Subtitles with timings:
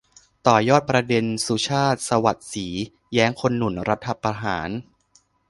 [0.47, 2.67] ต่อยอดประเด็น สุชาติ สวัสดิ์ศรี
[3.13, 4.69] แย้งคนหนุนรัฐประหาร